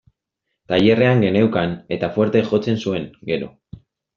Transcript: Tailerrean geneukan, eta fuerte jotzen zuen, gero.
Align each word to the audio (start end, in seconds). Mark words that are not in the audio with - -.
Tailerrean 0.71 1.21
geneukan, 1.25 1.75
eta 1.99 2.11
fuerte 2.17 2.45
jotzen 2.51 2.83
zuen, 2.87 3.09
gero. 3.33 3.53